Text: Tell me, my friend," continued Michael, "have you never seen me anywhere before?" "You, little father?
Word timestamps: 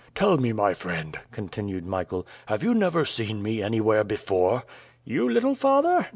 Tell 0.15 0.39
me, 0.39 0.51
my 0.51 0.73
friend," 0.73 1.19
continued 1.31 1.85
Michael, 1.85 2.25
"have 2.47 2.63
you 2.63 2.73
never 2.73 3.05
seen 3.05 3.43
me 3.43 3.61
anywhere 3.61 4.03
before?" 4.03 4.63
"You, 5.05 5.29
little 5.29 5.53
father? 5.53 6.07